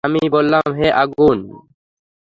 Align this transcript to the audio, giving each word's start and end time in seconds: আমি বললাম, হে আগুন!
আমি 0.03 0.21
বললাম, 0.31 0.65
হে 0.77 0.87
আগুন! 1.03 1.37